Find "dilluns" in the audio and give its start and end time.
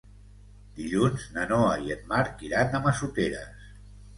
0.77-1.27